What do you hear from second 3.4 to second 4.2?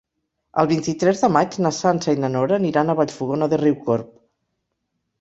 de Riucorb.